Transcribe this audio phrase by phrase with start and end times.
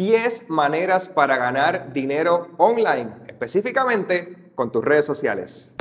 [0.00, 5.74] 10 maneras para ganar dinero online, específicamente con tus redes sociales.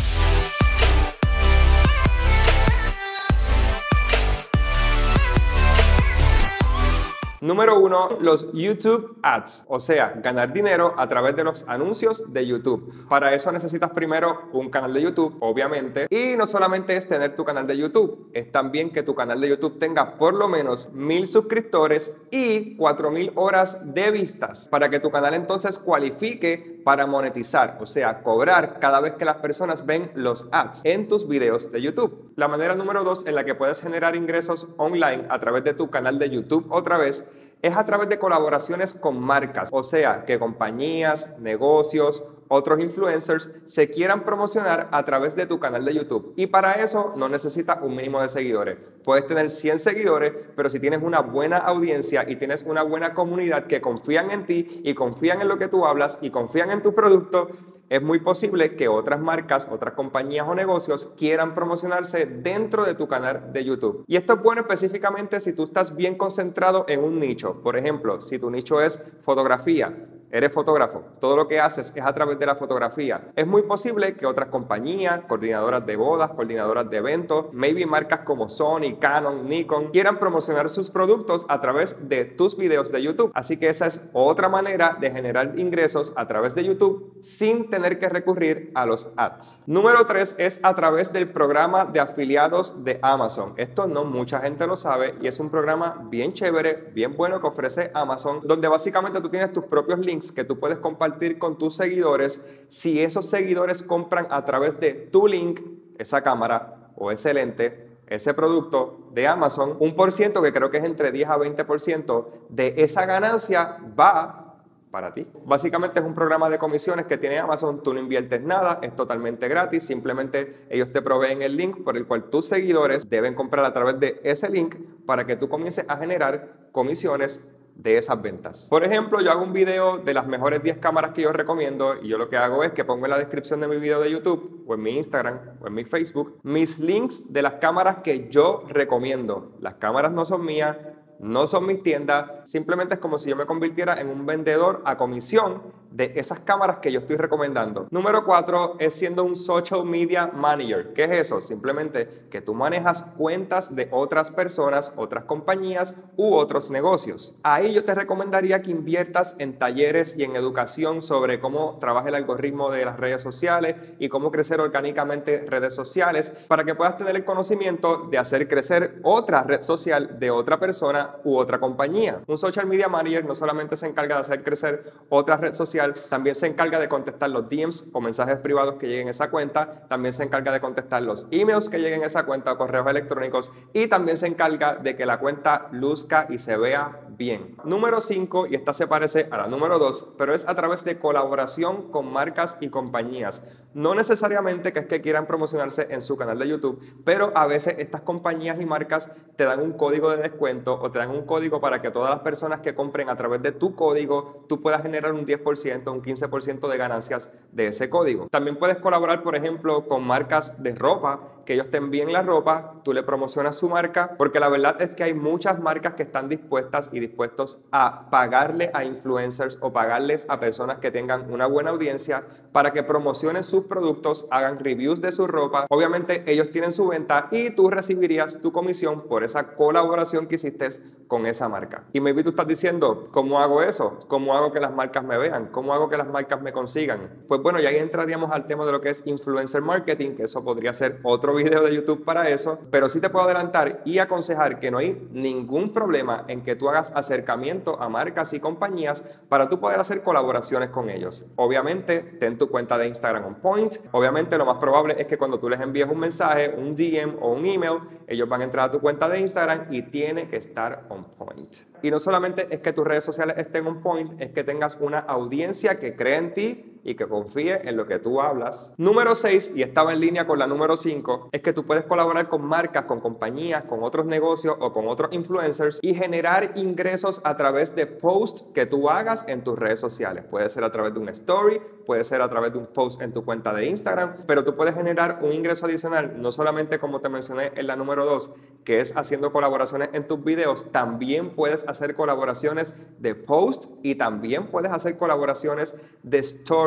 [7.41, 12.45] Número uno, los YouTube Ads, o sea, ganar dinero a través de los anuncios de
[12.45, 13.07] YouTube.
[13.07, 17.45] Para eso necesitas primero un canal de YouTube, obviamente, y no solamente es tener tu
[17.45, 21.27] canal de YouTube, es también que tu canal de YouTube tenga por lo menos mil
[21.27, 27.77] suscriptores y cuatro mil horas de vistas para que tu canal entonces cualifique para monetizar,
[27.79, 31.81] o sea, cobrar cada vez que las personas ven los ads en tus videos de
[31.81, 32.31] YouTube.
[32.35, 35.89] La manera número dos en la que puedes generar ingresos online a través de tu
[35.89, 37.29] canal de YouTube otra vez
[37.61, 43.91] es a través de colaboraciones con marcas, o sea, que compañías, negocios, otros influencers se
[43.91, 46.33] quieran promocionar a través de tu canal de YouTube.
[46.35, 48.77] Y para eso no necesitas un mínimo de seguidores.
[49.03, 53.67] Puedes tener 100 seguidores, pero si tienes una buena audiencia y tienes una buena comunidad
[53.67, 56.95] que confían en ti y confían en lo que tú hablas y confían en tu
[56.95, 57.49] producto,
[57.89, 63.07] es muy posible que otras marcas, otras compañías o negocios quieran promocionarse dentro de tu
[63.07, 64.03] canal de YouTube.
[64.07, 67.61] Y esto es bueno específicamente si tú estás bien concentrado en un nicho.
[67.61, 69.95] Por ejemplo, si tu nicho es fotografía,
[70.31, 73.31] Eres fotógrafo, todo lo que haces es a través de la fotografía.
[73.35, 78.47] Es muy posible que otras compañías, coordinadoras de bodas, coordinadoras de eventos, maybe marcas como
[78.47, 83.31] Sony, Canon, Nikon, quieran promocionar sus productos a través de tus videos de YouTube.
[83.33, 87.97] Así que esa es otra manera de generar ingresos a través de YouTube sin tener
[87.97, 89.63] que recurrir a los ads.
[89.65, 93.55] Número 3 es a través del programa de afiliados de Amazon.
[93.57, 97.47] Esto no mucha gente lo sabe y es un programa bien chévere, bien bueno que
[97.47, 101.75] ofrece Amazon, donde básicamente tú tienes tus propios links que tú puedes compartir con tus
[101.75, 102.45] seguidores.
[102.67, 105.61] Si esos seguidores compran a través de tu link,
[105.97, 110.77] esa cámara o ese lente, ese producto de Amazon, un por ciento que creo que
[110.77, 114.49] es entre 10 a 20% de esa ganancia va
[114.91, 115.27] para ti.
[115.45, 119.47] Básicamente es un programa de comisiones que tiene Amazon, tú no inviertes nada, es totalmente
[119.47, 123.73] gratis, simplemente ellos te proveen el link por el cual tus seguidores deben comprar a
[123.73, 124.75] través de ese link
[125.05, 127.47] para que tú comiences a generar comisiones
[127.81, 128.67] de esas ventas.
[128.69, 132.09] Por ejemplo, yo hago un video de las mejores 10 cámaras que yo recomiendo y
[132.09, 134.65] yo lo que hago es que pongo en la descripción de mi video de YouTube
[134.67, 138.65] o en mi Instagram o en mi Facebook mis links de las cámaras que yo
[138.67, 139.55] recomiendo.
[139.61, 140.75] Las cámaras no son mías,
[141.19, 144.97] no son mis tiendas, simplemente es como si yo me convirtiera en un vendedor a
[144.97, 145.61] comisión
[145.91, 147.87] de esas cámaras que yo estoy recomendando.
[147.91, 150.93] Número cuatro es siendo un social media manager.
[150.93, 151.41] ¿Qué es eso?
[151.41, 157.35] Simplemente que tú manejas cuentas de otras personas, otras compañías u otros negocios.
[157.43, 162.15] Ahí yo te recomendaría que inviertas en talleres y en educación sobre cómo trabaja el
[162.15, 167.15] algoritmo de las redes sociales y cómo crecer orgánicamente redes sociales para que puedas tener
[167.15, 172.21] el conocimiento de hacer crecer otra red social de otra persona u otra compañía.
[172.27, 175.78] Un social media manager no solamente se encarga de hacer crecer otra red social,
[176.09, 179.87] también se encarga de contestar los DMs o mensajes privados que lleguen a esa cuenta,
[179.87, 183.51] también se encarga de contestar los emails que lleguen a esa cuenta o correos electrónicos
[183.73, 187.57] y también se encarga de que la cuenta luzca y se vea bien.
[187.65, 190.97] Número 5, y esta se parece a la número 2, pero es a través de
[190.97, 193.45] colaboración con marcas y compañías.
[193.73, 197.75] No necesariamente que es que quieran promocionarse en su canal de YouTube, pero a veces
[197.77, 201.61] estas compañías y marcas te dan un código de descuento o te dan un código
[201.61, 205.13] para que todas las personas que compren a través de tu código, tú puedas generar
[205.13, 208.27] un 10%, un 15% de ganancias de ese código.
[208.31, 211.19] También puedes colaborar, por ejemplo, con marcas de ropa
[211.49, 214.91] que ellos te envíen la ropa, tú le promocionas su marca, porque la verdad es
[214.91, 220.27] que hay muchas marcas que están dispuestas y dispuestos a pagarle a influencers o pagarles
[220.29, 225.11] a personas que tengan una buena audiencia para que promocionen sus productos, hagan reviews de
[225.11, 225.65] su ropa.
[225.71, 230.69] Obviamente ellos tienen su venta y tú recibirías tu comisión por esa colaboración que hiciste
[231.07, 231.85] con esa marca.
[231.93, 233.99] Y maybe tú estás diciendo, ¿cómo hago eso?
[234.07, 235.47] ¿Cómo hago que las marcas me vean?
[235.47, 237.25] ¿Cómo hago que las marcas me consigan?
[237.27, 240.43] Pues bueno, ya ahí entraríamos al tema de lo que es influencer marketing, que eso
[240.43, 244.59] podría ser otro video de YouTube para eso, pero sí te puedo adelantar y aconsejar
[244.59, 249.49] que no hay ningún problema en que tú hagas acercamiento a marcas y compañías para
[249.49, 251.25] tú poder hacer colaboraciones con ellos.
[251.35, 253.75] Obviamente, ten tu cuenta de Instagram on point.
[253.91, 257.33] Obviamente, lo más probable es que cuando tú les envíes un mensaje, un DM o
[257.33, 260.85] un email, ellos van a entrar a tu cuenta de Instagram y tiene que estar
[260.89, 261.55] on point.
[261.81, 264.99] Y no solamente es que tus redes sociales estén on point, es que tengas una
[264.99, 268.73] audiencia que cree en ti y que confíe en lo que tú hablas.
[268.77, 272.29] Número 6, y estaba en línea con la número 5, es que tú puedes colaborar
[272.29, 277.35] con marcas, con compañías, con otros negocios o con otros influencers y generar ingresos a
[277.37, 280.23] través de posts que tú hagas en tus redes sociales.
[280.29, 283.13] Puede ser a través de una story, puede ser a través de un post en
[283.13, 287.09] tu cuenta de Instagram, pero tú puedes generar un ingreso adicional, no solamente como te
[287.09, 291.95] mencioné en la número 2, que es haciendo colaboraciones en tus videos, también puedes hacer
[291.95, 296.19] colaboraciones de post y también puedes hacer colaboraciones de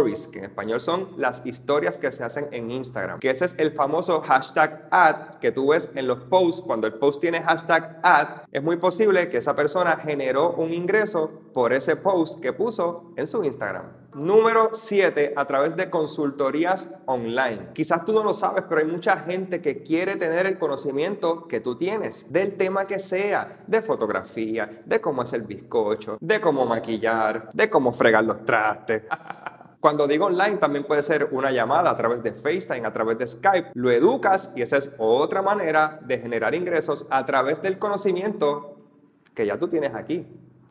[0.03, 3.59] stories, que en español son las historias que se hacen en Instagram, que ese es
[3.59, 6.63] el famoso hashtag ad que tú ves en los posts.
[6.63, 11.31] Cuando el post tiene hashtag ad, es muy posible que esa persona generó un ingreso
[11.53, 14.03] por ese post que puso en su Instagram.
[14.15, 17.69] Número 7, a través de consultorías online.
[17.73, 21.61] Quizás tú no lo sabes, pero hay mucha gente que quiere tener el conocimiento que
[21.61, 27.49] tú tienes, del tema que sea, de fotografía, de cómo hacer bizcocho, de cómo maquillar,
[27.55, 29.05] de cómo fregar los trastes.
[29.82, 33.26] Cuando digo online, también puede ser una llamada a través de FaceTime, a través de
[33.26, 33.73] Skype.
[33.75, 38.76] Lo educas y esa es otra manera de generar ingresos a través del conocimiento
[39.34, 40.25] que ya tú tienes aquí.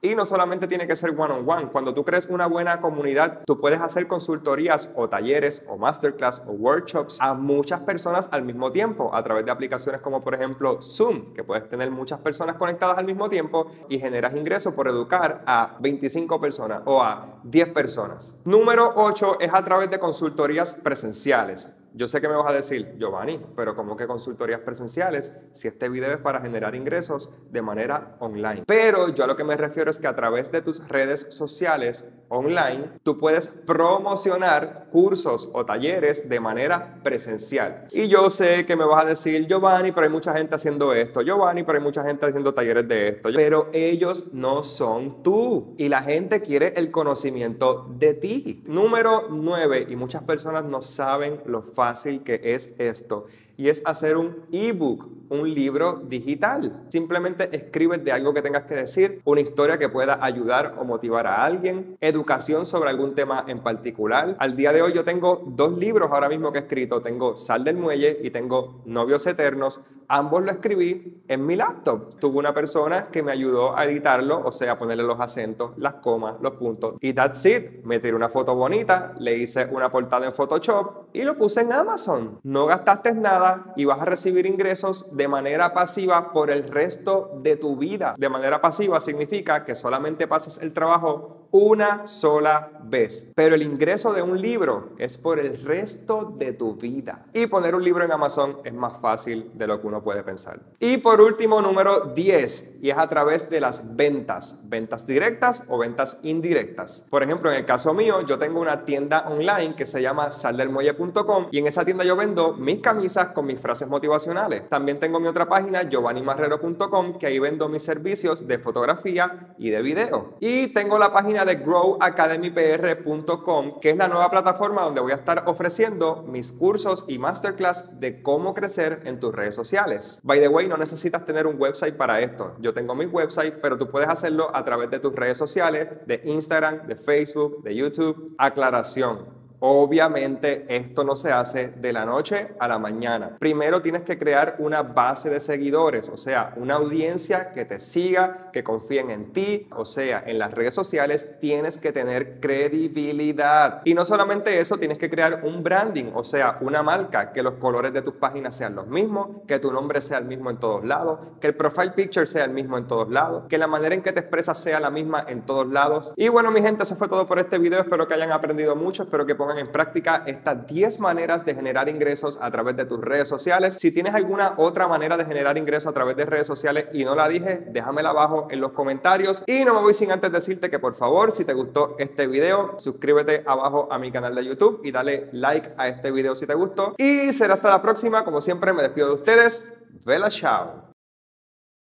[0.04, 1.68] Y no solamente tiene que ser one on one.
[1.68, 6.54] Cuando tú crees una buena comunidad, tú puedes hacer consultorías o talleres o masterclass o
[6.54, 11.34] workshops a muchas personas al mismo tiempo a través de aplicaciones como por ejemplo Zoom,
[11.36, 15.78] que puedes tener muchas personas conectadas al mismo tiempo y generas ingresos por educar a
[15.80, 18.40] 25 personas o a 10 personas.
[18.44, 21.78] Número 8 es a través de consultorías presenciales.
[21.94, 25.90] Yo sé que me vas a decir, Giovanni, pero como que consultorías presenciales si este
[25.90, 28.64] video es para generar ingresos de manera online?
[28.66, 32.08] Pero yo a lo que me refiero es que a través de tus redes sociales
[32.32, 37.88] online, tú puedes promocionar cursos o talleres de manera presencial.
[37.92, 41.22] Y yo sé que me vas a decir, Giovanni, pero hay mucha gente haciendo esto,
[41.22, 43.30] Giovanni, pero hay mucha gente haciendo talleres de esto.
[43.36, 45.76] Pero ellos no son tú.
[45.78, 48.64] Y la gente quiere el conocimiento de ti.
[48.66, 53.26] Número 9, y muchas personas no saben lo fácil que es esto
[53.62, 56.84] y es hacer un ebook, un libro digital.
[56.90, 61.26] Simplemente escribes de algo que tengas que decir, una historia que pueda ayudar o motivar
[61.26, 64.36] a alguien, educación sobre algún tema en particular.
[64.40, 67.64] Al día de hoy yo tengo dos libros ahora mismo que he escrito, tengo Sal
[67.64, 69.80] del Muelle y tengo Novios Eternos.
[70.14, 72.20] Ambos lo escribí en mi laptop.
[72.20, 76.36] Tuve una persona que me ayudó a editarlo, o sea, ponerle los acentos, las comas,
[76.42, 76.96] los puntos.
[77.00, 77.86] Y that's it.
[77.86, 81.72] Me tiré una foto bonita, le hice una portada en Photoshop y lo puse en
[81.72, 82.40] Amazon.
[82.44, 87.58] No gastaste nada y vas a recibir ingresos de manera pasiva por el resto de
[87.58, 88.16] tu vida.
[88.18, 93.32] De manera pasiva significa que solamente pasas el trabajo una sola vez.
[93.36, 97.26] Pero el ingreso de un libro es por el resto de tu vida.
[97.34, 100.60] Y poner un libro en Amazon es más fácil de lo que uno puede pensar.
[100.80, 104.62] Y por último, número 10, y es a través de las ventas.
[104.64, 107.08] Ventas directas o ventas indirectas.
[107.10, 111.48] Por ejemplo, en el caso mío, yo tengo una tienda online que se llama saldelmuelle.com
[111.52, 114.70] y en esa tienda yo vendo mis camisas con mis frases motivacionales.
[114.70, 119.82] También tengo mi otra página, giovannimarrero.com, que ahí vendo mis servicios de fotografía y de
[119.82, 120.38] video.
[120.40, 125.44] Y tengo la página de growacademypr.com, que es la nueva plataforma donde voy a estar
[125.48, 130.20] ofreciendo mis cursos y masterclass de cómo crecer en tus redes sociales.
[130.24, 132.56] By the way, no necesitas tener un website para esto.
[132.60, 136.22] Yo tengo mi website, pero tú puedes hacerlo a través de tus redes sociales, de
[136.26, 138.36] Instagram, de Facebook, de YouTube.
[138.38, 143.38] Aclaración Obviamente esto no se hace de la noche a la mañana.
[143.38, 148.50] Primero tienes que crear una base de seguidores, o sea, una audiencia que te siga,
[148.52, 153.84] que confíen en ti, o sea, en las redes sociales tienes que tener credibilidad.
[153.86, 157.54] Y no solamente eso, tienes que crear un branding, o sea, una marca, que los
[157.56, 160.84] colores de tus páginas sean los mismos, que tu nombre sea el mismo en todos
[160.84, 164.02] lados, que el profile picture sea el mismo en todos lados, que la manera en
[164.02, 166.14] que te expresas sea la misma en todos lados.
[166.16, 167.82] Y bueno, mi gente, eso fue todo por este video.
[167.82, 171.90] Espero que hayan aprendido mucho, espero que pongan en práctica estas 10 maneras de generar
[171.90, 173.76] ingresos a través de tus redes sociales.
[173.80, 177.16] Si tienes alguna otra manera de generar ingresos a través de redes sociales y no
[177.16, 179.44] la dije, déjamela abajo en los comentarios.
[179.48, 182.80] Y no me voy sin antes decirte que por favor, si te gustó este video,
[182.80, 186.54] suscríbete abajo a mi canal de YouTube y dale like a este video si te
[186.54, 186.96] gustó.
[186.98, 188.24] Y será hasta la próxima.
[188.24, 189.68] Como siempre, me despido de ustedes.
[190.06, 190.91] Vela, chao.